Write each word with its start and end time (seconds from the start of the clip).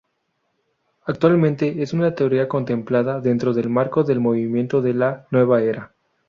Actualmente 1.05 1.83
es 1.83 1.93
una 1.93 2.15
teoría 2.15 2.47
contemplada 2.47 3.19
dentro 3.21 3.53
del 3.53 3.69
marco 3.69 4.03
del 4.03 4.19
movimiento 4.19 4.81
de 4.81 4.95
la 4.95 5.27
Nueva 5.29 5.61
Era. 5.61 5.93